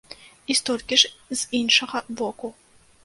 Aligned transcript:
І 0.53 0.55
столькі 0.59 0.99
ж 1.01 1.37
з 1.41 1.61
іншага 1.63 2.03
боку. 2.23 2.53